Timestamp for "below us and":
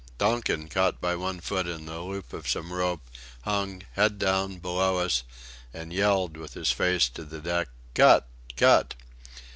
4.57-5.93